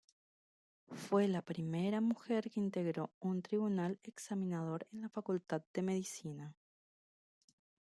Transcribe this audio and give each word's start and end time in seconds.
Fue 0.93 1.27
la 1.27 1.43
primera 1.43 2.01
mujer 2.01 2.49
que 2.49 2.59
integró 2.59 3.11
un 3.19 3.43
tribunal 3.43 3.99
examinador 4.01 4.87
en 4.91 5.01
la 5.01 5.09
Facultad 5.09 5.61
de 5.75 5.81
Medicina. 5.83 6.55